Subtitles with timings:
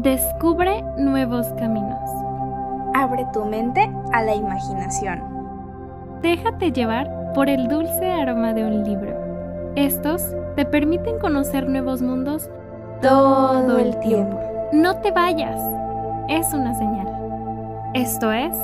[0.00, 2.08] Descubre nuevos caminos.
[2.94, 5.20] Abre tu mente a la imaginación.
[6.22, 9.14] Déjate llevar por el dulce aroma de un libro.
[9.76, 12.48] Estos te permiten conocer nuevos mundos
[13.02, 14.40] todo el tiempo.
[14.72, 15.60] No te vayas.
[16.30, 17.08] Es una señal.
[17.92, 18.56] Esto es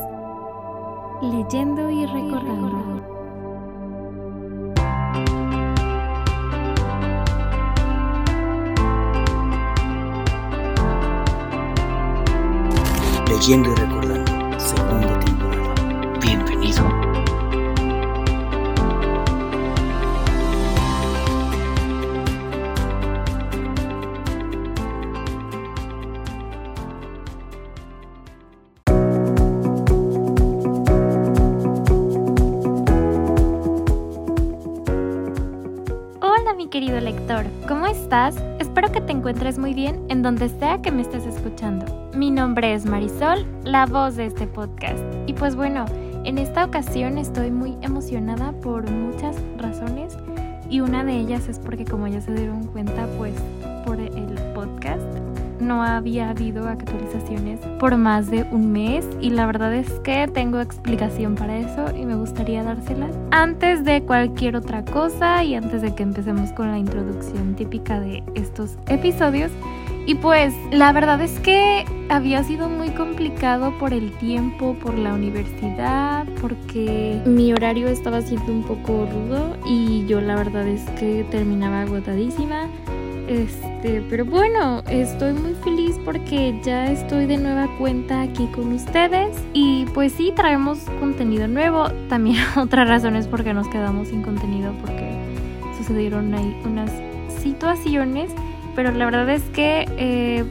[1.20, 3.17] Leyendo y recordando.
[13.38, 15.07] Leyendo y recordando, segunda
[37.42, 38.36] lector, ¿cómo estás?
[38.58, 42.10] Espero que te encuentres muy bien en donde sea que me estés escuchando.
[42.14, 44.98] Mi nombre es Marisol, la voz de este podcast.
[45.26, 45.84] Y pues bueno,
[46.24, 50.16] en esta ocasión estoy muy emocionada por muchas razones
[50.70, 53.34] y una de ellas es porque como ya se dieron cuenta pues
[53.84, 55.02] por el podcast
[55.60, 60.60] no había habido actualizaciones por más de un mes y la verdad es que tengo
[60.60, 65.94] explicación para eso y me gustaría dárselas antes de cualquier otra cosa y antes de
[65.94, 69.50] que empecemos con la introducción típica de estos episodios.
[70.06, 75.12] Y pues la verdad es que había sido muy complicado por el tiempo, por la
[75.12, 81.26] universidad, porque mi horario estaba siendo un poco rudo y yo la verdad es que
[81.30, 82.68] terminaba agotadísima.
[83.28, 89.36] Este, pero bueno, estoy muy feliz porque ya estoy de nueva cuenta aquí con ustedes.
[89.52, 91.90] Y pues sí, traemos contenido nuevo.
[92.08, 95.12] También otra razón es porque nos quedamos sin contenido porque
[95.76, 96.90] sucedieron ahí unas
[97.42, 98.30] situaciones,
[98.74, 100.44] pero la verdad es que eh,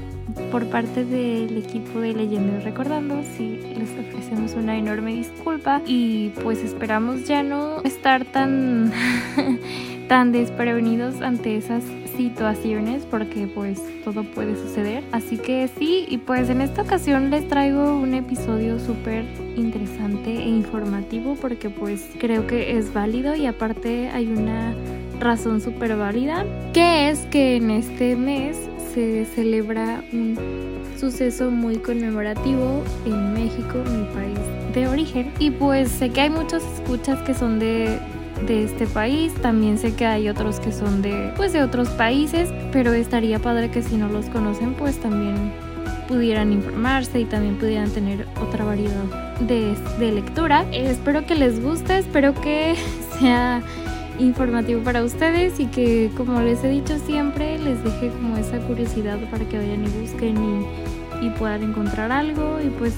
[0.52, 5.82] por parte del equipo de Leyendo y Recordando, sí les ofrecemos una enorme disculpa.
[5.88, 8.92] Y pues esperamos ya no estar tan
[10.08, 11.84] tan desprevenidos ante esas
[12.18, 15.04] situaciones porque pues todo puede suceder.
[15.12, 19.24] Así que sí, y pues en esta ocasión les traigo un episodio súper
[19.56, 24.74] interesante e informativo porque pues creo que es válido y aparte hay una
[25.20, 28.58] razón súper válida que es que en este mes
[28.94, 30.38] se celebra un
[31.00, 34.40] suceso muy conmemorativo en México, mi país
[34.74, 35.32] de origen.
[35.40, 38.00] Y pues sé que hay muchos escuchas que son de
[38.46, 39.34] de este país.
[39.36, 43.72] También sé que hay otros que son de, pues, de otros países, pero estaría padre
[43.72, 45.52] que si no los conocen, pues también
[46.08, 49.04] pudieran informarse y también pudieran tener otra variedad
[49.42, 50.66] de, de lectura.
[50.72, 52.76] Espero que les guste, espero que
[53.20, 53.62] sea
[54.20, 59.20] informativo para ustedes y que como les he dicho siempre les deje como esa curiosidad
[59.30, 60.38] para que vayan y busquen
[61.22, 62.96] y, y puedan encontrar algo y pues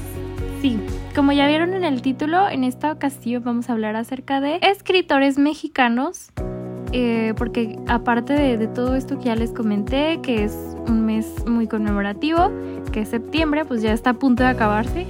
[0.61, 0.77] Sí,
[1.15, 5.37] como ya vieron en el título, en esta ocasión vamos a hablar acerca de escritores
[5.37, 6.31] mexicanos,
[6.91, 11.67] eh, porque aparte de, todo esto que ya les comenté, que es un mes muy
[11.67, 12.51] conmemorativo,
[12.91, 15.07] que es septiembre, pues ya está a punto de acabarse,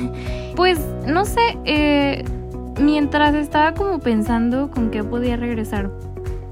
[0.56, 2.24] pues no sé, eh,
[2.80, 5.92] mientras estaba como pensando con qué podía regresar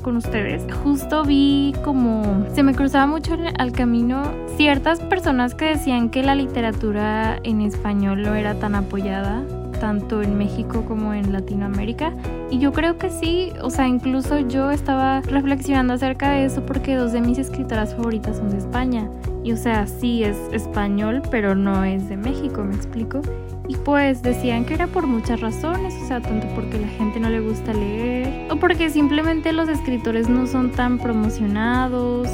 [0.06, 4.22] con ustedes, justo vi como se me cruzaba mucho al camino
[4.56, 9.42] ciertas personas que decían que la literatura en español no era tan apoyada
[9.80, 12.12] tanto en México como en Latinoamérica.
[12.52, 16.94] Y yo creo que sí, o sea, incluso yo estaba reflexionando acerca de eso porque
[16.94, 19.10] dos de mis escritoras favoritas son de España.
[19.42, 23.22] Y o sea, sí es español, pero no es de México, me explico.
[23.68, 27.28] Y pues decían que era por muchas razones, o sea, tanto porque la gente no
[27.28, 32.28] le gusta leer, o porque simplemente los escritores no son tan promocionados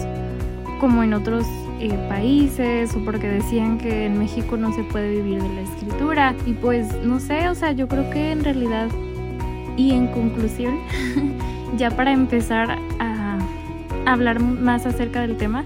[0.78, 1.46] como en otros
[1.80, 6.34] eh, países, o porque decían que en México no se puede vivir de la escritura.
[6.46, 8.88] Y pues no sé, o sea, yo creo que en realidad,
[9.76, 10.78] y en conclusión,
[11.78, 13.38] ya para empezar a
[14.04, 15.64] hablar más acerca del tema,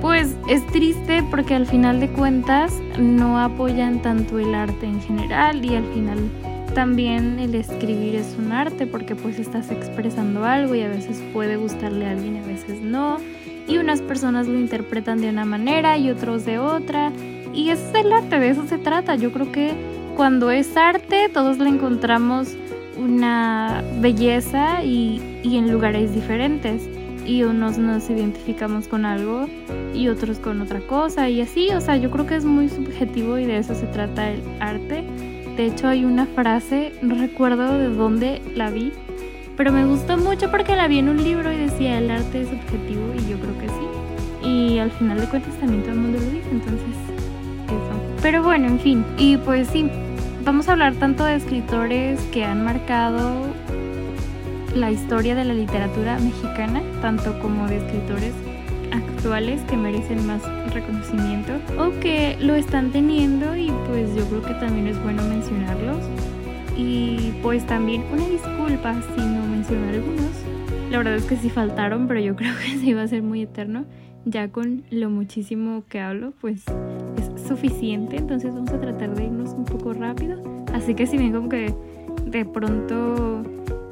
[0.00, 5.64] pues es triste porque al final de cuentas no apoyan tanto el arte en general
[5.64, 6.18] y al final
[6.74, 11.56] también el escribir es un arte porque pues estás expresando algo y a veces puede
[11.56, 13.18] gustarle a alguien y a veces no.
[13.68, 17.12] Y unas personas lo interpretan de una manera y otros de otra.
[17.52, 19.16] Y es el arte, de eso se trata.
[19.16, 19.74] Yo creo que
[20.16, 22.56] cuando es arte todos le encontramos
[22.96, 26.88] una belleza y, y en lugares diferentes
[27.30, 29.46] y unos nos identificamos con algo
[29.94, 33.38] y otros con otra cosa y así, o sea, yo creo que es muy subjetivo
[33.38, 35.04] y de eso se trata el arte.
[35.56, 38.92] De hecho hay una frase, no recuerdo de dónde la vi,
[39.56, 42.48] pero me gustó mucho porque la vi en un libro y decía el arte es
[42.48, 44.48] subjetivo y yo creo que sí.
[44.48, 46.96] y al final de cuentas también todo el mundo lo dice, entonces
[47.66, 48.22] eso.
[48.22, 49.88] Pero bueno, en fin, y pues sí,
[50.44, 53.46] vamos a hablar tanto de escritores que han marcado
[54.74, 58.34] la historia de la literatura mexicana, tanto como de escritores
[58.92, 64.54] actuales que merecen más reconocimiento o que lo están teniendo y pues yo creo que
[64.54, 65.98] también es bueno mencionarlos.
[66.76, 70.30] Y pues también una disculpa si no menciono algunos.
[70.90, 73.42] La verdad es que sí faltaron, pero yo creo que se iba a ser muy
[73.42, 73.84] eterno.
[74.24, 76.64] Ya con lo muchísimo que hablo, pues
[77.16, 78.16] es suficiente.
[78.16, 80.42] Entonces vamos a tratar de irnos un poco rápido.
[80.72, 81.74] Así que si bien como que
[82.26, 83.42] de pronto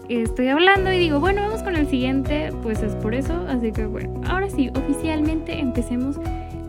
[0.08, 3.34] estoy hablando y digo, bueno, vamos con el siguiente, pues es por eso.
[3.48, 6.16] Así que bueno, ahora sí, oficialmente empecemos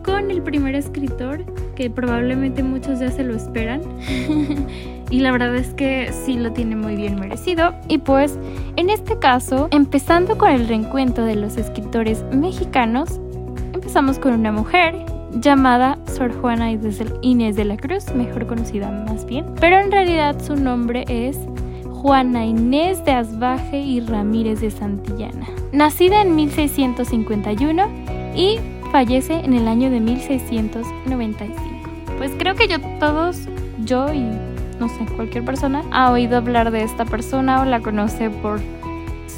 [0.04, 1.44] con el primer escritor,
[1.74, 3.82] que probablemente muchos ya se lo esperan.
[5.10, 7.74] y la verdad es que sí lo tiene muy bien merecido.
[7.88, 8.38] Y pues,
[8.76, 13.20] en este caso, empezando con el reencuentro de los escritores mexicanos,
[13.72, 14.94] empezamos con una mujer
[15.32, 16.72] llamada Sor Juana
[17.22, 19.46] Inés de la Cruz, mejor conocida más bien.
[19.60, 21.38] Pero en realidad su nombre es
[22.00, 25.46] Juana Inés de Asbaje y Ramírez de Santillana.
[25.70, 27.88] Nacida en 1651
[28.34, 28.58] y
[28.90, 31.60] fallece en el año de 1695.
[32.16, 33.40] Pues creo que yo todos,
[33.84, 34.20] yo y
[34.80, 38.60] no sé, cualquier persona ha oído hablar de esta persona o la conoce por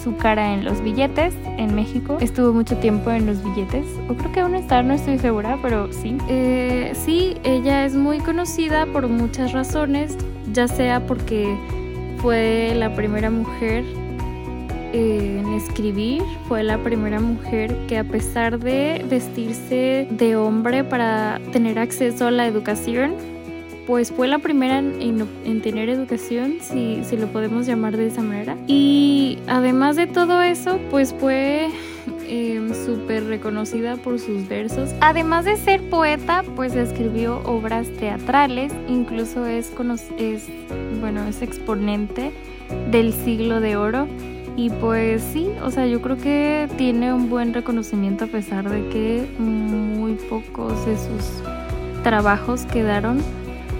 [0.04, 2.18] su cara en los billetes en México.
[2.20, 5.92] Estuvo mucho tiempo en los billetes, o creo que aún está, no estoy segura, pero
[5.92, 6.16] sí.
[6.28, 10.16] Eh, sí, ella es muy conocida por muchas razones,
[10.52, 11.56] ya sea porque
[12.22, 13.84] fue la primera mujer
[14.92, 21.80] en escribir, fue la primera mujer que a pesar de vestirse de hombre para tener
[21.80, 23.14] acceso a la educación,
[23.88, 28.56] pues fue la primera en, tener educación, si, si, lo podemos llamar de esa manera.
[28.68, 31.70] Y además de todo eso, pues fue
[32.34, 34.94] Em, súper reconocida por sus versos.
[35.02, 39.70] Además de ser poeta, pues escribió obras teatrales, incluso es,
[40.16, 40.48] es,
[41.02, 42.32] bueno, es exponente
[42.90, 44.08] del siglo de oro.
[44.56, 48.88] Y pues sí, o sea, yo creo que tiene un buen reconocimiento a pesar de
[48.88, 51.42] que muy pocos de sus
[52.02, 53.18] trabajos quedaron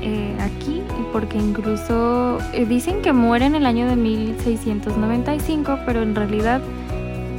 [0.02, 6.14] eh, aquí, porque incluso eh, dicen que muere en el año de 1695, pero en
[6.14, 6.60] realidad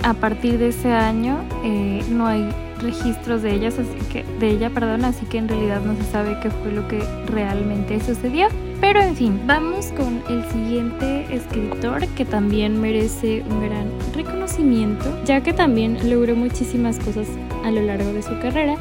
[0.04, 2.48] a partir de ese año eh, no hay
[2.80, 6.38] registros de ellas, así que de ella, perdón, así que en realidad no se sabe
[6.42, 8.48] qué fue lo que realmente sucedió.
[8.82, 15.42] Pero en fin, vamos con el siguiente escritor que también merece un gran reconocimiento, ya
[15.42, 17.28] que también logró muchísimas cosas
[17.64, 18.76] a lo largo de su carrera.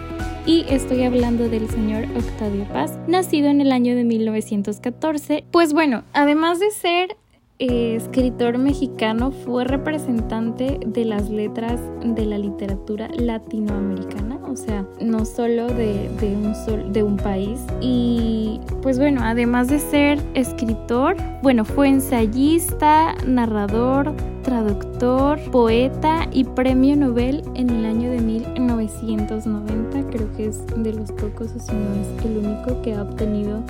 [0.44, 5.44] Y estoy hablando del señor Octavio Paz, nacido en el año de 1914.
[5.52, 7.16] Pues bueno, además de ser
[7.62, 15.68] escritor mexicano, fue representante de las letras de la literatura latinoamericana, o sea, no solo
[15.68, 17.60] de, un, de un país.
[17.80, 24.12] Y pues bueno, además de ser escritor, bueno, fue ensayista, narrador,
[24.42, 30.10] traductor, poeta y premio Nobel en el año de 1990.
[30.10, 33.62] Creo que es de los pocos, o si no es el único que ha obtenido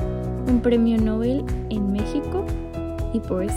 [0.49, 2.45] un premio Nobel en México.
[3.12, 3.53] Y pues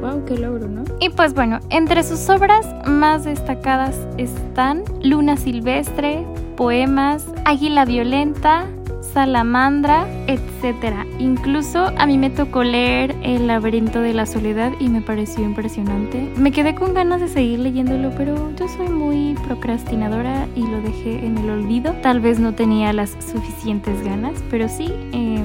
[0.00, 0.84] Wow, qué logro, ¿no?
[0.98, 6.24] Y pues bueno, entre sus obras más destacadas están Luna Silvestre,
[6.56, 8.66] Poemas, Águila Violenta,
[9.12, 10.94] Salamandra, etc.
[11.18, 16.32] Incluso a mí me tocó leer El laberinto de la soledad y me pareció impresionante.
[16.36, 21.26] Me quedé con ganas de seguir leyéndolo, pero yo soy muy procrastinadora y lo dejé
[21.26, 21.92] en el olvido.
[22.02, 25.44] Tal vez no tenía las suficientes ganas, pero sí, eh,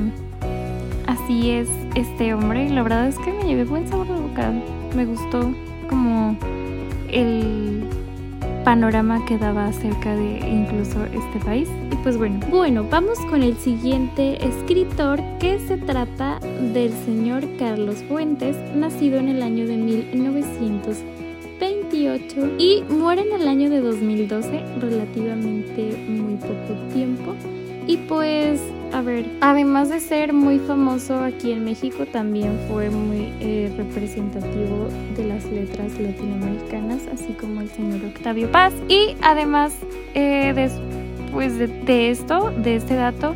[1.08, 2.70] así es este hombre.
[2.70, 4.54] La verdad es que me llevé buen sabor de boca.
[4.96, 5.52] Me gustó
[5.90, 6.38] como
[7.10, 7.90] el
[8.66, 11.70] panorama que daba acerca de incluso este país.
[11.92, 16.40] Y pues bueno, bueno, vamos con el siguiente escritor que se trata
[16.74, 23.70] del señor Carlos Fuentes, nacido en el año de 1928 y muere en el año
[23.70, 27.36] de 2012, relativamente muy poco tiempo.
[27.88, 28.62] Y pues
[28.96, 34.88] a ver, además de ser muy famoso aquí en México, también fue muy eh, representativo
[35.18, 38.74] de las letras latinoamericanas, así como el señor Octavio Paz.
[38.88, 39.74] Y además,
[40.14, 43.36] eh, después de esto, de este dato,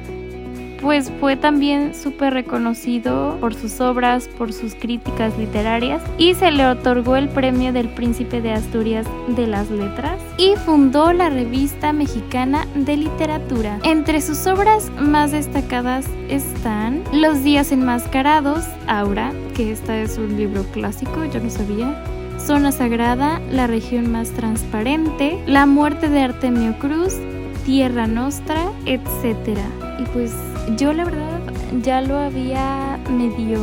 [0.82, 6.66] pues fue también súper reconocido por sus obras, por sus críticas literarias y se le
[6.68, 12.66] otorgó el premio del Príncipe de Asturias de las Letras y fundó la revista mexicana
[12.76, 13.80] de literatura.
[13.84, 20.64] Entre sus obras más destacadas están Los días enmascarados, Aura, que esta es un libro
[20.72, 22.04] clásico, yo no sabía.
[22.40, 27.16] Zona Sagrada, La región más transparente, La muerte de Artemio Cruz,
[27.66, 29.60] Tierra Nostra, etc.
[30.00, 30.34] Y pues
[30.78, 31.40] yo la verdad
[31.84, 33.60] ya lo había medio,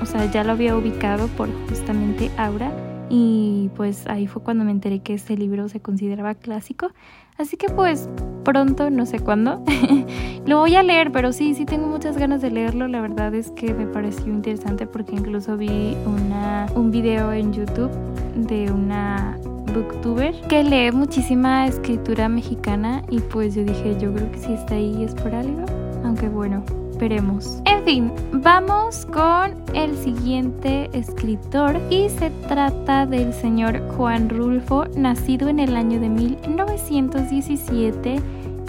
[0.00, 2.72] o sea, ya lo había ubicado por justamente Aura
[3.08, 6.92] y pues ahí fue cuando me enteré que este libro se consideraba clásico.
[7.36, 8.08] Así que pues
[8.44, 9.62] pronto, no sé cuándo,
[10.46, 12.88] lo voy a leer, pero sí, sí tengo muchas ganas de leerlo.
[12.88, 17.90] La verdad es que me pareció interesante porque incluso vi una, un video en YouTube
[18.34, 19.38] de una
[19.74, 24.74] booktuber que lee muchísima escritura mexicana y pues yo dije, yo creo que si está
[24.74, 25.64] ahí es por algo,
[26.04, 26.62] aunque bueno,
[26.98, 27.60] veremos.
[27.64, 35.48] En fin, vamos con el siguiente escritor y se trata del señor Juan Rulfo, nacido
[35.48, 38.20] en el año de 1917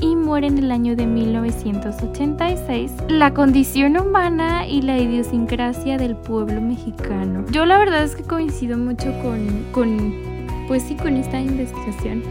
[0.01, 2.91] y muere en el año de 1986.
[3.07, 7.45] La condición humana y la idiosincrasia del pueblo mexicano.
[7.51, 10.33] Yo la verdad es que coincido mucho con, con
[10.67, 12.23] pues sí, con esta investigación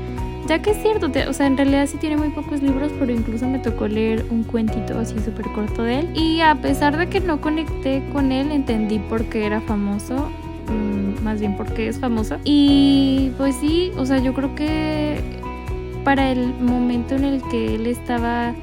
[0.53, 3.49] ya que es cierto, o sea, en realidad sí tiene muy pocos libros, pero incluso
[3.49, 6.11] me tocó leer un cuentito así súper corto de él.
[6.15, 10.31] Y a pesar de que no conecté con él, entendí por qué era famoso.
[10.69, 12.37] Mm, más bien porque es famoso.
[12.45, 15.21] Y pues sí, o sea, yo creo que
[16.05, 18.55] para el momento en el que él estaba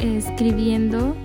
[0.00, 1.16] escribiendo,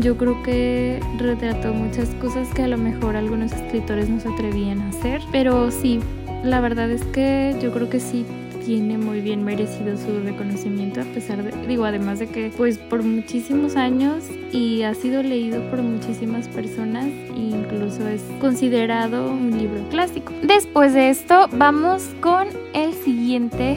[0.00, 4.80] yo creo que retrató muchas cosas que a lo mejor algunos escritores no se atrevían
[4.80, 5.20] a hacer.
[5.30, 6.00] Pero sí,
[6.42, 8.24] la verdad es que yo creo que sí
[8.66, 13.04] tiene muy bien merecido su reconocimiento a pesar de, digo, además de que pues por
[13.04, 19.88] muchísimos años y ha sido leído por muchísimas personas e incluso es considerado un libro
[19.88, 20.32] clásico.
[20.42, 23.76] Después de esto vamos con el siguiente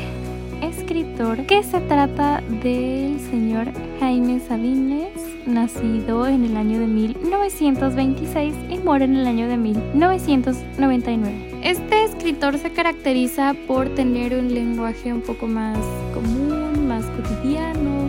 [0.64, 3.68] escritor que se trata del señor
[4.00, 11.50] Jaime Sabines, nacido en el año de 1926 y muere en el año de 1999.
[11.64, 15.78] Este escritor se caracteriza por tener un lenguaje un poco más
[16.14, 18.08] común, más cotidiano,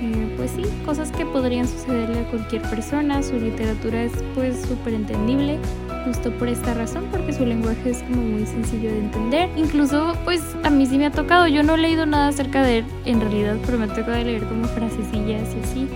[0.00, 3.22] eh, pues sí, cosas que podrían sucederle a cualquier persona.
[3.22, 5.58] Su literatura es pues súper entendible,
[6.04, 9.48] justo por esta razón, porque su lenguaje es como muy sencillo de entender.
[9.56, 12.78] Incluso pues a mí sí me ha tocado, yo no he leído nada acerca de
[12.78, 15.88] él en realidad, pero me ha tocado leer como frasecillas y así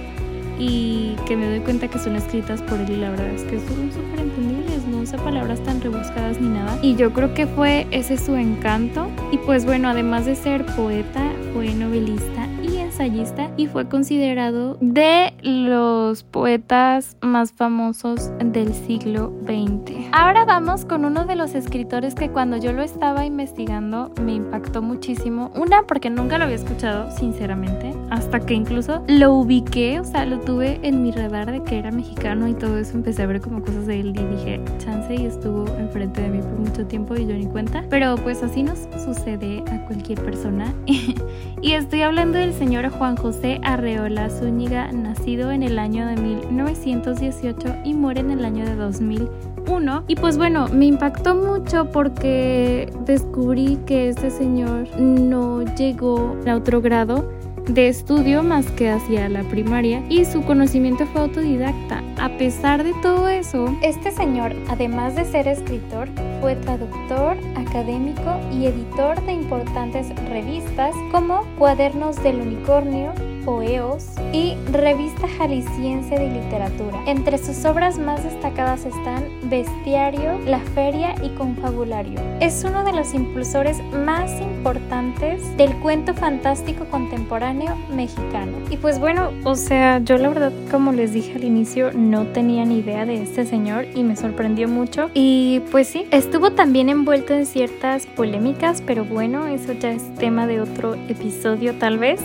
[0.59, 3.59] y que me doy cuenta que son escritas por él y la verdad es que
[3.59, 6.79] son súper entendibles, no usa palabras tan rebuscadas ni nada.
[6.83, 9.09] Y yo creo que fue ese su encanto.
[9.31, 15.32] Y pues bueno, además de ser poeta, fue novelista y ensayista y fue considerado de
[15.43, 20.09] los poetas más famosos del siglo XX.
[20.13, 24.83] Ahora vamos con uno de los escritores que cuando yo lo estaba investigando me impactó
[24.83, 25.51] muchísimo.
[25.55, 30.41] Una porque nunca lo había escuchado, sinceramente, hasta que incluso lo ubiqué, o sea, lo
[30.41, 33.63] tuve en mi radar de que era mexicano y todo eso, empecé a ver como
[33.63, 37.27] cosas de él y dije, chance y estuvo enfrente de mí por mucho tiempo y
[37.27, 37.85] yo ni cuenta.
[37.91, 40.73] Pero pues así nos sucede a cualquier persona.
[41.63, 47.77] y estoy hablando del señor Juan José Arreola Zúñiga, nacido en el año de 1918
[47.85, 50.05] y muere en el año de 2001.
[50.07, 56.83] Y pues bueno, me impactó mucho porque descubrí que este señor no llegó a otro
[56.83, 57.33] grado
[57.67, 62.03] de estudio más que hacia la primaria y su conocimiento fue autodidacta.
[62.21, 66.09] A pesar de todo eso, este señor, además de ser escritor,
[66.41, 73.13] fue traductor, académico y editor de importantes revistas como Cuadernos del Unicornio,
[73.45, 77.03] Poeos y Revista Jalisciense de Literatura.
[77.07, 82.21] Entre sus obras más destacadas están Bestiario, La Feria y Confabulario.
[82.41, 88.59] Es uno de los impulsores más importantes del cuento fantástico contemporáneo mexicano.
[88.71, 92.65] Y pues bueno, o sea, yo la verdad, como les dije al inicio, no tenía
[92.65, 95.11] ni idea de este señor y me sorprendió mucho.
[95.15, 100.47] Y pues sí, estuvo también envuelto en ciertas polémicas, pero bueno, eso ya es tema
[100.47, 102.21] de otro episodio tal vez.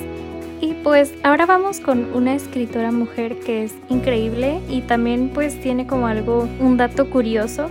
[0.60, 5.86] Y pues ahora vamos con una escritora mujer que es increíble y también pues tiene
[5.86, 7.70] como algo, un dato curioso,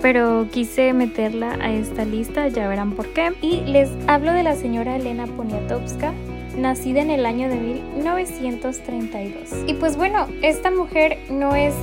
[0.00, 3.32] pero quise meterla a esta lista, ya verán por qué.
[3.42, 6.12] Y les hablo de la señora Elena Poniatowska,
[6.56, 9.64] nacida en el año de 1932.
[9.66, 11.74] Y pues bueno, esta mujer no es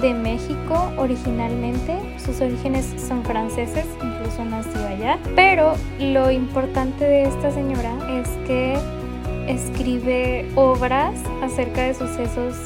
[0.00, 7.50] de México originalmente, sus orígenes son franceses, incluso nació allá, pero lo importante de esta
[7.50, 8.78] señora es que
[9.48, 12.56] escribe obras acerca de sucesos,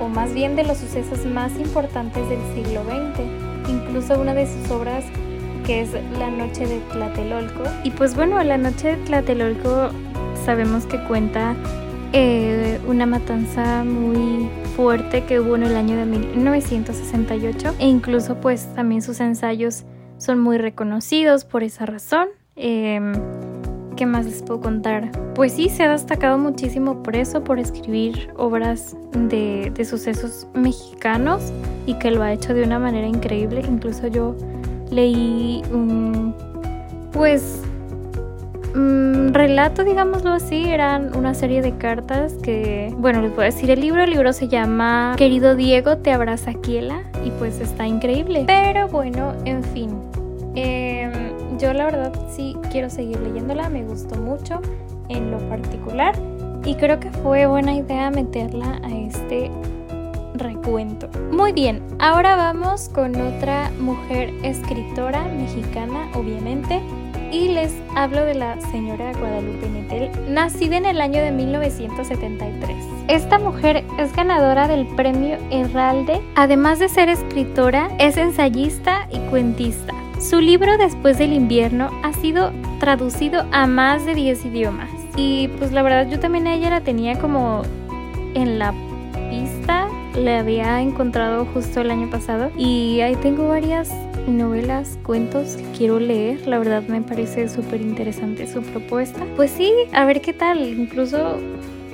[0.00, 3.70] o más bien de los sucesos más importantes del siglo XX.
[3.70, 5.04] Incluso una de sus obras
[5.66, 7.62] que es La Noche de Tlatelolco.
[7.84, 9.90] Y pues bueno, La Noche de Tlatelolco
[10.44, 11.54] sabemos que cuenta
[12.12, 18.66] eh, una matanza muy fuerte que hubo en el año de 1968 e incluso pues
[18.74, 19.84] también sus ensayos
[20.18, 22.28] son muy reconocidos por esa razón.
[22.56, 23.12] Em,
[24.00, 25.10] ¿qué más les puedo contar?
[25.34, 31.52] Pues sí, se ha destacado muchísimo por eso, por escribir obras de, de sucesos mexicanos
[31.84, 33.62] y que lo ha hecho de una manera increíble.
[33.68, 34.34] Incluso yo
[34.90, 36.34] leí un,
[37.12, 37.60] pues,
[38.74, 43.70] un relato, digámoslo así, eran una serie de cartas que, bueno, les voy a decir
[43.70, 48.44] el libro, el libro se llama Querido Diego, te abraza Kiela y pues está increíble.
[48.46, 49.90] Pero bueno, en fin,
[50.54, 51.12] em,
[51.60, 54.60] yo la verdad sí quiero seguir leyéndola, me gustó mucho
[55.08, 56.14] en lo particular
[56.64, 59.50] y creo que fue buena idea meterla a este
[60.34, 61.08] recuento.
[61.30, 66.80] Muy bien, ahora vamos con otra mujer escritora mexicana, obviamente,
[67.30, 72.76] y les hablo de la señora Guadalupe Nettel, nacida en el año de 1973.
[73.08, 79.94] Esta mujer es ganadora del premio Herralde, además de ser escritora, es ensayista y cuentista.
[80.20, 84.90] Su libro Después del invierno ha sido traducido a más de 10 idiomas.
[85.16, 87.62] Y pues la verdad yo también a ella la tenía como
[88.34, 88.74] en la
[89.30, 93.90] pista, la había encontrado justo el año pasado y ahí tengo varias
[94.28, 96.46] novelas, cuentos que quiero leer.
[96.46, 99.24] La verdad me parece súper interesante su propuesta.
[99.36, 100.60] Pues sí, a ver qué tal.
[100.68, 101.38] Incluso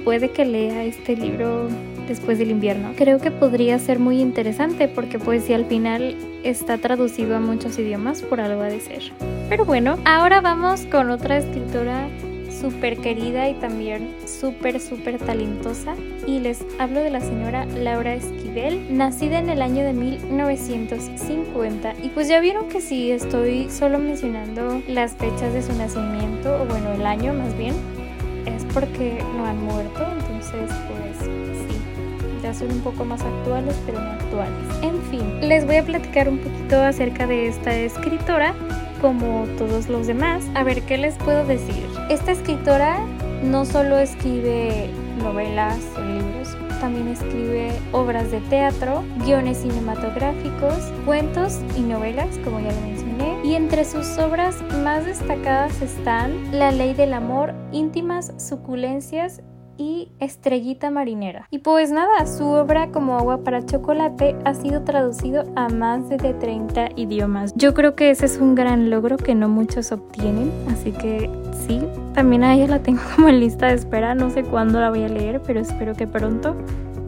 [0.05, 1.69] puede que lea este libro
[2.07, 2.93] después del invierno.
[2.97, 7.79] Creo que podría ser muy interesante porque pues si al final está traducido a muchos
[7.79, 9.03] idiomas, por algo ha de ser.
[9.49, 12.09] Pero bueno, ahora vamos con otra escritora
[12.61, 15.95] súper querida y también súper, súper talentosa.
[16.27, 21.95] Y les hablo de la señora Laura Esquivel, nacida en el año de 1950.
[22.03, 26.67] Y pues ya vieron que si estoy solo mencionando las fechas de su nacimiento, o
[26.67, 27.75] bueno, el año más bien,
[28.47, 30.05] es porque no han muerto.
[30.19, 31.16] Entonces, pues sí,
[32.55, 34.83] son un poco más actuales, pero no actuales.
[34.83, 38.55] En fin, les voy a platicar un poquito acerca de esta escritora
[39.01, 40.45] como todos los demás.
[40.55, 41.87] A ver, ¿qué les puedo decir?
[42.11, 42.99] Esta escritora
[43.43, 44.91] no solo escribe
[45.23, 52.73] novelas o libros, también escribe obras de teatro, guiones cinematográficos, cuentos y novelas, como ya
[52.73, 53.41] lo mencioné.
[53.45, 59.43] Y entre sus obras más destacadas están La ley del amor, íntimas suculencias
[59.79, 61.47] y Estrellita Marinera.
[61.51, 66.35] Y pues nada, su obra como agua para chocolate ha sido traducido a más de
[66.35, 67.53] 30 idiomas.
[67.57, 71.31] Yo creo que ese es un gran logro que no muchos obtienen, así que
[71.67, 71.83] sí,
[72.15, 75.05] también a ella la tengo como en lista de espera, no sé cuándo la voy
[75.05, 76.57] a leer, pero espero que pronto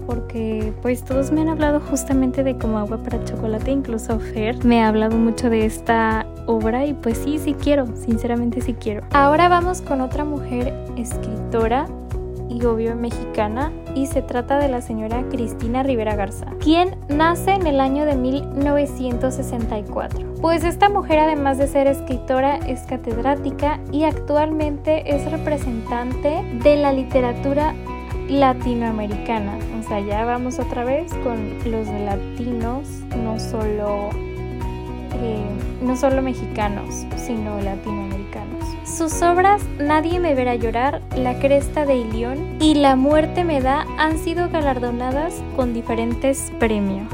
[0.09, 4.83] porque pues todos me han hablado justamente de como agua para chocolate, incluso Fer me
[4.83, 9.03] ha hablado mucho de esta obra y pues sí, sí quiero, sinceramente sí quiero.
[9.13, 11.87] Ahora vamos con otra mujer escritora
[12.49, 17.67] y obvio mexicana y se trata de la señora Cristina Rivera Garza, quien nace en
[17.67, 20.35] el año de 1964.
[20.41, 26.93] Pues esta mujer además de ser escritora es catedrática y actualmente es representante de la
[26.93, 27.75] literatura
[28.29, 29.59] latinoamericana.
[29.81, 32.89] O sea, ya vamos otra vez con los latinos,
[33.23, 34.11] no solo,
[35.15, 35.45] eh,
[35.83, 38.18] no solo mexicanos, sino latinoamericanos.
[38.97, 43.87] Sus obras Nadie me verá llorar, La cresta de Ilión y La muerte me da
[43.99, 47.13] han sido galardonadas con diferentes premios.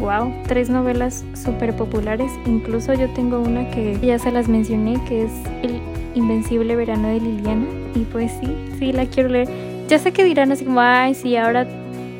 [0.00, 2.32] Wow, tres novelas súper populares.
[2.44, 5.30] Incluso yo tengo una que ya se las mencioné, que es
[5.62, 5.80] El
[6.14, 7.66] Invencible Verano de Liliana.
[7.94, 9.48] Y pues sí, sí la quiero leer.
[9.88, 11.68] Ya sé que dirán así como, ay, sí, ahora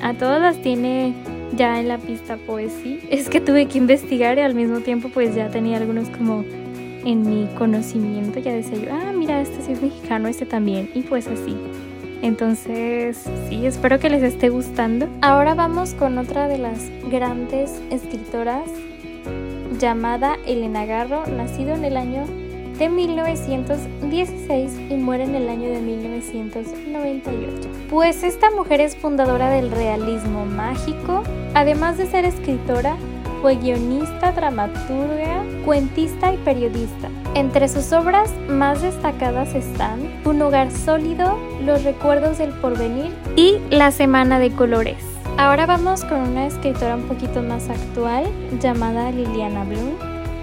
[0.00, 1.12] a todas las tiene
[1.56, 2.72] ya en la pista, pues.
[3.10, 6.44] Es que tuve que investigar y al mismo tiempo pues ya tenía algunos como
[7.04, 11.02] en mi conocimiento ya decía yo, ah, mira, este sí es mexicano, este también, y
[11.02, 11.56] pues así.
[12.22, 15.08] Entonces, sí, espero que les esté gustando.
[15.22, 18.70] Ahora vamos con otra de las grandes escritoras
[19.80, 22.24] llamada Elena Garro, nacido en el año
[22.78, 27.68] de 1916 y muere en el año de 1998.
[27.90, 32.96] Pues esta mujer es fundadora del realismo mágico, además de ser escritora,
[33.42, 37.08] fue guionista, dramaturga, cuentista y periodista.
[37.34, 43.90] Entre sus obras más destacadas están Un hogar sólido, Los recuerdos del porvenir y La
[43.90, 45.04] semana de colores.
[45.38, 48.26] Ahora vamos con una escritora un poquito más actual
[48.60, 49.96] llamada Liliana Bloom,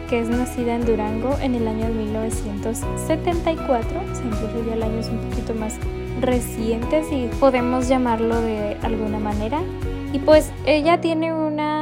[0.09, 4.99] que es nacida en Durango en el año 1974, o sea, incluso ya el año
[4.99, 5.75] es un poquito más
[6.19, 9.61] reciente, si podemos llamarlo de alguna manera.
[10.11, 11.78] Y pues ella tiene una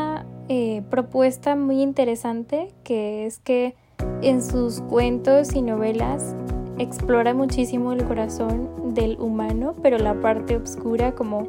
[0.50, 3.76] eh, propuesta muy interesante que es que
[4.22, 6.36] en sus cuentos y novelas
[6.78, 11.46] explora muchísimo el corazón del humano, pero la parte oscura como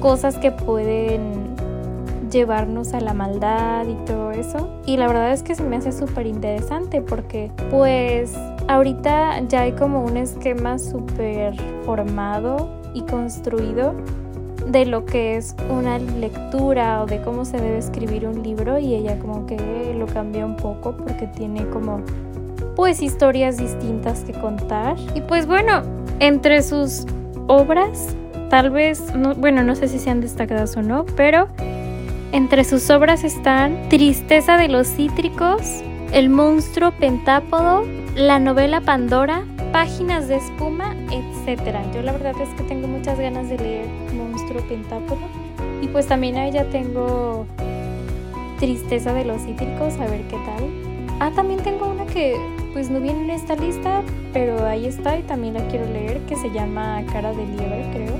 [0.00, 1.56] cosas que pueden
[2.30, 4.68] llevarnos a la maldad y todo eso.
[4.86, 8.34] Y la verdad es que se me hace súper interesante porque pues
[8.68, 13.94] ahorita ya hay como un esquema súper formado y construido
[14.66, 18.94] de lo que es una lectura o de cómo se debe escribir un libro y
[18.94, 22.02] ella como que lo cambia un poco porque tiene como
[22.74, 24.96] pues historias distintas que contar.
[25.14, 25.82] Y pues bueno,
[26.20, 27.06] entre sus
[27.46, 28.14] obras,
[28.50, 29.02] tal vez,
[29.38, 31.48] bueno, no sé si sean destacadas o no, pero
[32.32, 40.28] entre sus obras están Tristeza de los Cítricos, El monstruo pentápodo, la novela Pandora, Páginas
[40.28, 41.76] de espuma, etc.
[41.94, 45.18] Yo la verdad es que tengo muchas ganas de leer Monstruo pentápodo
[45.82, 47.46] y pues también ahí ya tengo
[48.58, 50.70] Tristeza de los Cítricos, a ver qué tal.
[51.20, 52.36] Ah, también tengo una que
[52.72, 56.36] pues no viene en esta lista, pero ahí está y también la quiero leer, que
[56.36, 58.16] se llama Cara de Liebre, creo.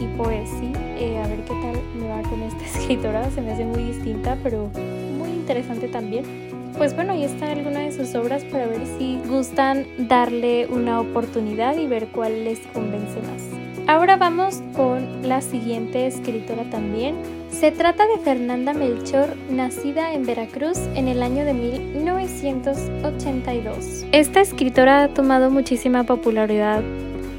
[0.00, 3.52] Y pues sí, eh, a ver qué tal me va con esta escritora, se me
[3.52, 4.68] hace muy distinta, pero
[5.18, 6.51] muy interesante también.
[6.76, 11.76] Pues bueno, ahí está alguna de sus obras para ver si gustan darle una oportunidad
[11.76, 13.42] y ver cuál les convence más.
[13.88, 17.16] Ahora vamos con la siguiente escritora también.
[17.50, 24.06] Se trata de Fernanda Melchor, nacida en Veracruz en el año de 1982.
[24.12, 26.82] Esta escritora ha tomado muchísima popularidad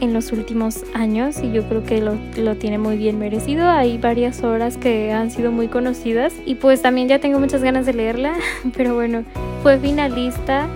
[0.03, 3.69] en los últimos años y yo creo que lo, lo, tiene muy bien merecido.
[3.69, 7.85] Hay varias obras que han sido muy conocidas y pues también ya tengo muchas ganas
[7.85, 8.33] de leerla,
[8.77, 9.23] pero bueno,
[9.61, 10.67] fue finalista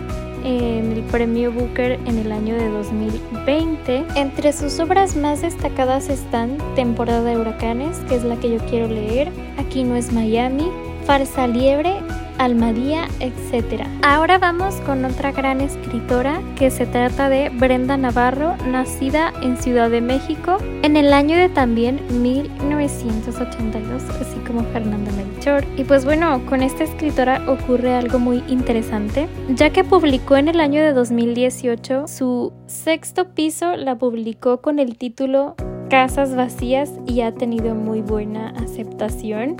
[0.43, 4.05] en el premio Booker en el año de 2020.
[4.15, 8.87] Entre sus obras más destacadas están Temporada de Huracanes, que es la que yo quiero
[8.87, 10.71] leer, Aquí no es Miami,
[11.05, 11.95] Farsa Liebre
[12.37, 13.83] Almadía, etc.
[14.03, 19.89] Ahora vamos con otra gran escritora que se trata de Brenda Navarro, nacida en Ciudad
[19.89, 25.65] de México en el año de también 1982, así como Fernanda Melchor.
[25.77, 30.59] Y pues bueno, con esta escritora ocurre algo muy interesante, ya que publicó en el
[30.59, 35.55] año de 2018 su sexto piso, la publicó con el título
[35.89, 39.55] Casas Vacías y ha tenido muy buena aceptación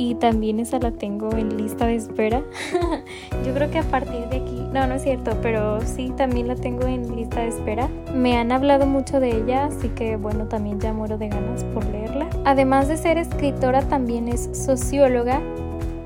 [0.00, 2.42] y también esa la tengo en lista de espera.
[3.44, 6.54] Yo creo que a partir de aquí, no, no es cierto, pero sí, también la
[6.54, 7.86] tengo en lista de espera.
[8.14, 11.84] Me han hablado mucho de ella, así que bueno, también ya muero de ganas por
[11.84, 12.30] leerla.
[12.46, 15.42] Además de ser escritora, también es socióloga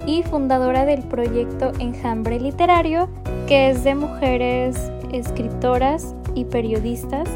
[0.09, 3.09] y fundadora del proyecto Enjambre Literario,
[3.47, 7.29] que es de mujeres escritoras y periodistas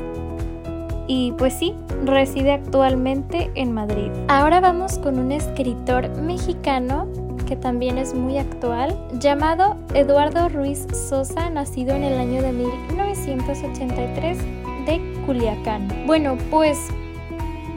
[1.08, 4.12] y pues sí, reside actualmente en Madrid.
[4.28, 7.08] Ahora vamos con un escritor mexicano
[7.46, 14.38] que también es muy actual, llamado Eduardo Ruiz Sosa, nacido en el año de 1983
[14.84, 15.88] de Culiacán.
[16.06, 16.78] Bueno, pues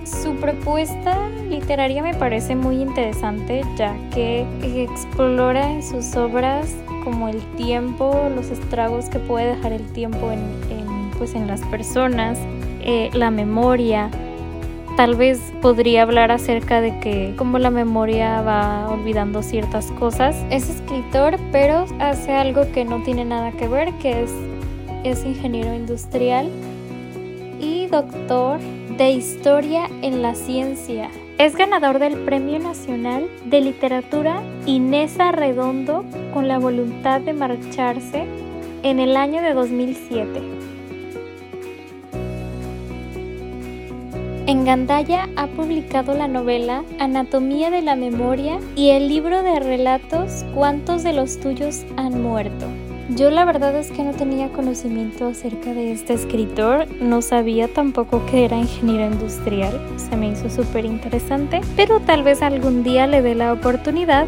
[0.03, 7.41] su propuesta literaria me parece muy interesante ya que explora en sus obras como el
[7.55, 10.41] tiempo, los estragos que puede dejar el tiempo en,
[11.17, 12.37] pues en las personas,
[12.83, 14.09] eh, la memoria.
[14.97, 20.35] Tal vez podría hablar acerca de que cómo la memoria va olvidando ciertas cosas.
[20.49, 24.31] Es escritor, pero hace algo que no tiene nada que ver, que es,
[25.03, 26.49] es ingeniero industrial
[27.59, 28.59] y doctor
[28.97, 31.09] de historia en la ciencia.
[31.37, 38.25] Es ganador del Premio Nacional de Literatura Inesa Redondo con la voluntad de marcharse
[38.83, 40.60] en el año de 2007.
[44.51, 50.43] En Gandaya ha publicado la novela Anatomía de la Memoria y el libro de relatos
[50.53, 52.65] Cuántos de los tuyos han muerto.
[53.15, 58.25] Yo la verdad es que no tenía conocimiento acerca de este escritor, no sabía tampoco
[58.25, 63.21] que era ingeniero industrial, se me hizo súper interesante, pero tal vez algún día le
[63.21, 64.27] dé la oportunidad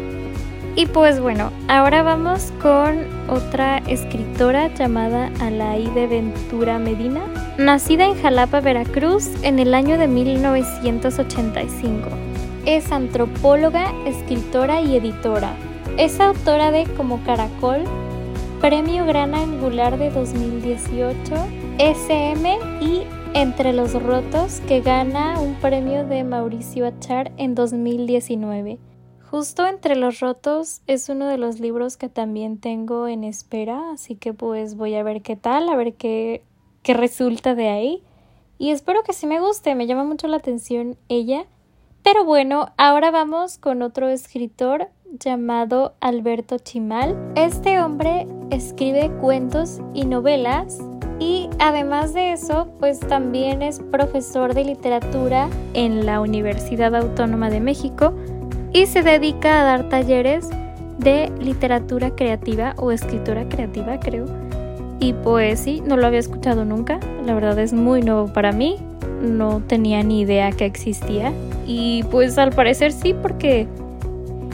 [0.76, 7.22] y pues bueno, ahora vamos con otra escritora llamada Alaide Ventura Medina,
[7.58, 12.08] nacida en Jalapa, Veracruz en el año de 1985.
[12.66, 15.54] Es antropóloga, escritora y editora.
[15.96, 17.84] Es autora de Como Caracol,
[18.60, 21.14] Premio Gran Angular de 2018,
[21.78, 23.02] SM y
[23.34, 28.78] Entre los Rotos, que gana un premio de Mauricio Achar en 2019.
[29.34, 34.14] Justo entre los rotos es uno de los libros que también tengo en espera, así
[34.14, 36.44] que pues voy a ver qué tal, a ver qué,
[36.84, 38.04] qué resulta de ahí.
[38.58, 41.46] Y espero que sí me guste, me llama mucho la atención ella.
[42.04, 44.86] Pero bueno, ahora vamos con otro escritor
[45.18, 47.32] llamado Alberto Chimal.
[47.34, 50.78] Este hombre escribe cuentos y novelas
[51.18, 57.60] y además de eso, pues también es profesor de literatura en la Universidad Autónoma de
[57.60, 58.14] México
[58.74, 60.50] y se dedica a dar talleres
[60.98, 64.26] de literatura creativa o escritura creativa, creo.
[64.98, 66.98] Y pues sí, no lo había escuchado nunca.
[67.24, 68.76] La verdad es muy nuevo para mí.
[69.22, 71.32] No tenía ni idea que existía.
[71.66, 73.68] Y pues al parecer sí, porque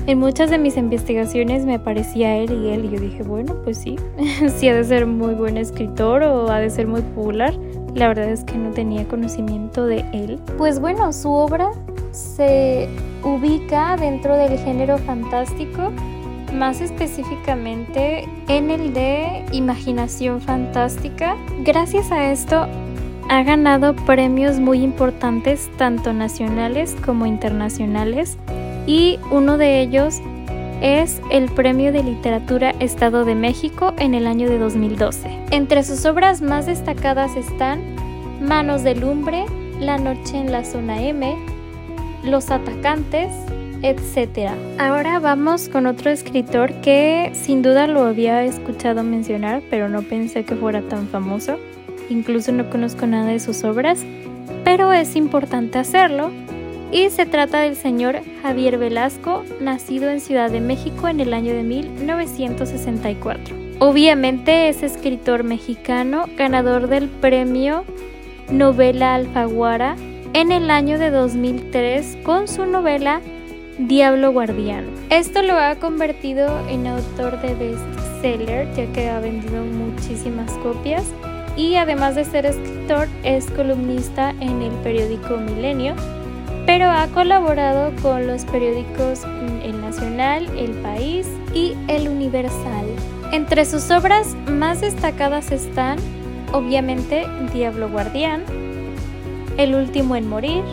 [0.07, 2.85] en muchas de mis investigaciones me aparecía él y él.
[2.85, 3.97] Y yo dije, bueno, pues sí,
[4.57, 7.55] sí ha de ser muy buen escritor o ha de ser muy popular.
[7.95, 10.39] La verdad es que no tenía conocimiento de él.
[10.59, 11.71] Pues bueno, su obra
[12.13, 12.89] se
[13.23, 15.93] ubica dentro del género fantástico
[16.53, 21.37] más específicamente en el de imaginación fantástica.
[21.65, 22.67] Gracias a esto
[23.29, 28.37] ha ganado premios muy importantes tanto nacionales como internacionales
[28.87, 30.21] y uno de ellos
[30.81, 35.29] es el Premio de Literatura Estado de México en el año de 2012.
[35.51, 37.83] Entre sus obras más destacadas están
[38.41, 39.45] Manos de Lumbre,
[39.79, 41.37] La Noche en la Zona M,
[42.25, 43.33] Los Atacantes,
[43.83, 44.51] etc.
[44.79, 50.45] Ahora vamos con otro escritor que sin duda lo había escuchado mencionar, pero no pensé
[50.45, 51.59] que fuera tan famoso.
[52.11, 54.05] Incluso no conozco nada de sus obras,
[54.65, 56.31] pero es importante hacerlo.
[56.93, 61.55] Y se trata del señor Javier Velasco, nacido en Ciudad de México en el año
[61.55, 63.57] de 1964.
[63.79, 67.85] Obviamente es escritor mexicano, ganador del premio
[68.51, 69.97] Novela Alfaguara
[70.33, 73.21] en el año de 2003 con su novela
[73.79, 74.87] Diablo Guardián.
[75.11, 81.05] Esto lo ha convertido en autor de bestseller ya que ha vendido muchísimas copias
[81.57, 85.95] y además de ser escritor es columnista en el periódico Milenio,
[86.65, 89.23] pero ha colaborado con los periódicos
[89.65, 92.87] El Nacional, El País y El Universal.
[93.33, 95.99] Entre sus obras más destacadas están,
[96.53, 98.45] obviamente, Diablo Guardián,
[99.61, 100.65] El último en morir,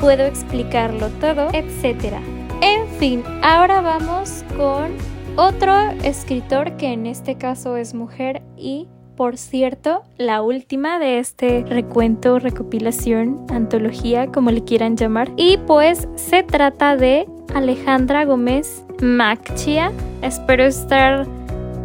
[0.00, 2.16] puedo explicarlo todo, etc.
[2.60, 4.90] En fin, ahora vamos con
[5.36, 5.72] otro
[6.02, 12.40] escritor que en este caso es mujer y por cierto, la última de este recuento,
[12.40, 15.30] recopilación, antología, como le quieran llamar.
[15.36, 19.92] Y pues se trata de Alejandra Gómez Macchia.
[20.22, 21.28] Espero estar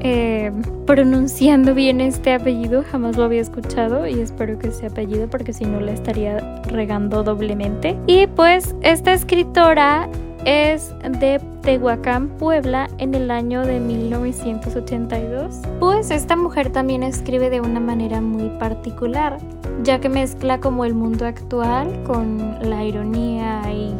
[0.09, 0.53] eh,
[0.85, 5.65] pronunciando bien este apellido, jamás lo había escuchado y espero que sea apellido porque si
[5.65, 7.97] no la estaría regando doblemente.
[8.07, 10.07] Y pues esta escritora
[10.45, 15.57] es de Tehuacán, Puebla, en el año de 1982.
[15.81, 19.39] Pues esta mujer también escribe de una manera muy particular,
[19.83, 23.93] ya que mezcla como el mundo actual con la ironía y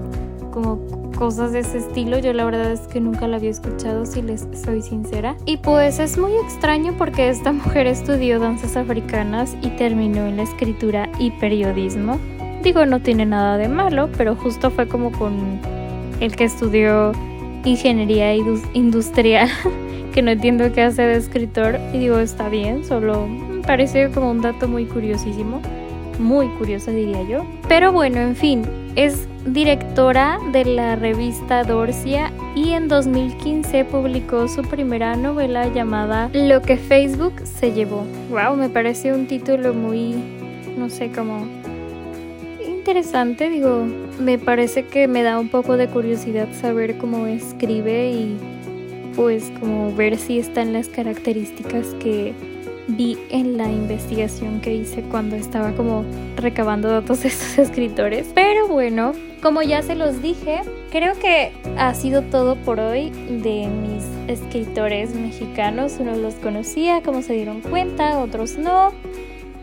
[0.52, 2.19] como cosas de ese estilo.
[2.19, 5.36] Yo la verdad es que nunca la había escuchado, si les soy sincera.
[5.45, 10.43] Y pues es muy extraño porque esta mujer estudió danzas africanas y terminó en la
[10.43, 12.19] escritura y periodismo.
[12.63, 15.60] Digo, no tiene nada de malo, pero justo fue como con
[16.19, 17.12] el que estudió
[17.65, 18.34] ingeniería
[18.73, 19.49] industrial,
[20.13, 21.80] que no entiendo qué hace de escritor.
[21.93, 23.27] Y digo, está bien, solo
[23.65, 25.62] parece como un dato muy curiosísimo.
[26.19, 27.45] Muy curioso diría yo.
[27.67, 28.63] Pero bueno, en fin,
[28.95, 36.62] es directora de la revista Dorcia y en 2015 publicó su primera novela llamada Lo
[36.62, 38.03] que Facebook se llevó.
[38.30, 40.15] Wow, me parece un título muy,
[40.77, 41.45] no sé, como
[42.88, 43.86] interesante, digo,
[44.19, 48.38] me parece que me da un poco de curiosidad saber cómo escribe y
[49.15, 52.34] pues como ver si están las características que
[52.88, 58.28] vi en la investigación que hice cuando estaba como recabando datos de estos escritores.
[58.34, 63.67] Pero bueno, como ya se los dije, creo que ha sido todo por hoy de
[63.67, 65.97] mis escritores mexicanos.
[66.00, 68.91] Unos los conocía, como se dieron cuenta, otros no.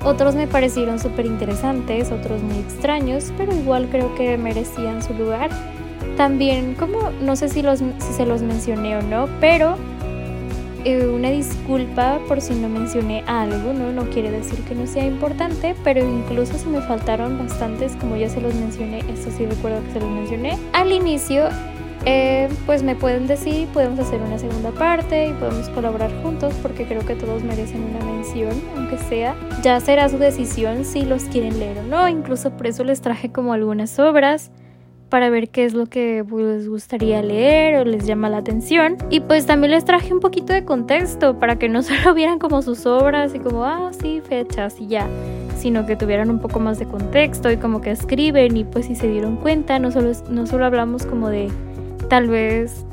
[0.05, 5.51] Otros me parecieron súper interesantes, otros muy extraños, pero igual creo que merecían su lugar.
[6.19, 9.79] También, como no sé si, los, si se los mencioné o no, pero
[10.85, 13.93] eh, una disculpa por si no mencioné algo, ¿no?
[13.93, 18.29] No quiere decir que no sea importante, pero incluso si me faltaron bastantes, como ya
[18.29, 21.49] se los mencioné, esto sí recuerdo que se los mencioné al inicio,
[22.07, 26.85] eh, pues me pueden decir, podemos hacer una segunda parte y podemos colaborar juntos porque
[26.85, 29.35] creo que todos merecen una mención, aunque sea.
[29.63, 33.33] Ya será su decisión si los quieren leer o no, incluso por eso les traje
[33.33, 34.51] como algunas obras
[35.15, 38.97] para ver qué es lo que les gustaría leer o les llama la atención.
[39.11, 42.63] Y pues también les traje un poquito de contexto para que no solo vieran como
[42.63, 45.07] sus obras y como, ah, sí, fechas y ya,
[45.57, 48.97] sino que tuvieran un poco más de contexto y como que escriben y pues si
[48.97, 51.49] se dieron cuenta, no solo, no solo hablamos como de
[52.09, 52.85] tal vez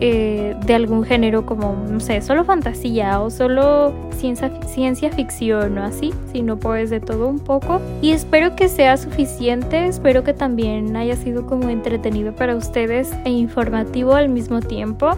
[0.00, 5.82] eh, de algún género como, no sé, solo fantasía o solo ciencia, ciencia ficción o
[5.82, 7.80] así, sino pues de todo un poco.
[8.02, 13.30] Y espero que sea suficiente, espero que también haya sido como entretenido para ustedes e
[13.30, 15.12] informativo al mismo tiempo.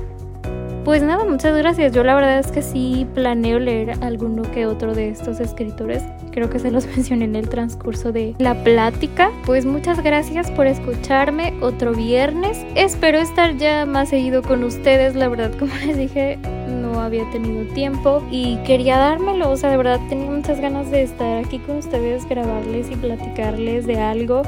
[0.84, 1.92] pues nada, muchas gracias.
[1.92, 6.02] Yo la verdad es que sí planeo leer alguno que otro de estos escritores.
[6.38, 9.33] Creo que se los mencioné en el transcurso de la plática.
[9.44, 12.64] Pues muchas gracias por escucharme otro viernes.
[12.77, 15.16] Espero estar ya más seguido con ustedes.
[15.16, 19.51] La verdad, como les dije, no había tenido tiempo y quería dármelo.
[19.51, 23.88] O sea, de verdad tenía muchas ganas de estar aquí con ustedes, grabarles y platicarles
[23.88, 24.42] de algo.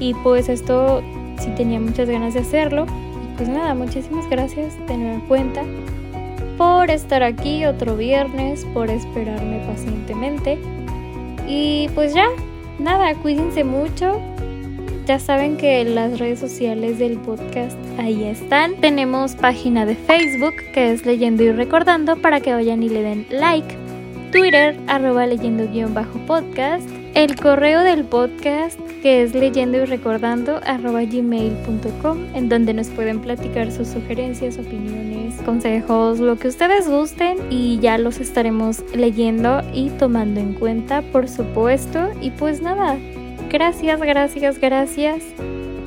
[0.00, 1.02] Y pues esto
[1.40, 2.84] sí tenía muchas ganas de hacerlo.
[2.84, 5.62] Y pues nada, muchísimas gracias de nueva cuenta
[6.58, 10.58] por estar aquí otro viernes, por esperarme pacientemente.
[11.46, 12.26] Y pues ya,
[12.78, 14.20] nada, cuídense mucho.
[15.06, 18.76] Ya saben que las redes sociales del podcast ahí están.
[18.76, 23.26] Tenemos página de Facebook que es Leyendo y Recordando para que vayan y le den
[23.30, 23.76] like.
[24.30, 26.88] Twitter arroba leyendo-podcast.
[27.14, 33.20] El correo del podcast que es leyendo y recordando arroba gmail.com en donde nos pueden
[33.20, 39.90] platicar sus sugerencias, opiniones, consejos, lo que ustedes gusten y ya los estaremos leyendo y
[39.90, 42.98] tomando en cuenta por supuesto y pues nada,
[43.50, 45.22] gracias, gracias, gracias.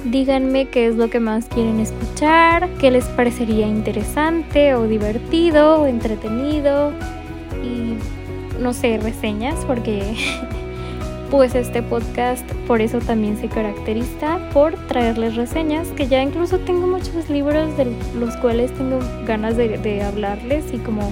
[0.06, 5.88] Díganme qué es lo que más quieren escuchar, qué les parecería interesante o divertido o
[5.88, 6.92] entretenido
[7.64, 7.98] y
[8.62, 10.16] no sé, reseñas porque
[11.30, 16.88] pues este podcast por eso también se caracteriza por traerles reseñas, que ya incluso tengo
[16.88, 21.12] muchos libros de los cuales tengo ganas de, hablarles y como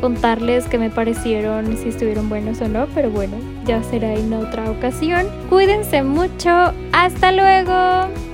[0.00, 4.70] contarles qué me parecieron, si estuvieron buenos o no, pero bueno, ya será en otra
[4.70, 5.26] ocasión.
[5.48, 8.29] Cuídense mucho, hasta luego.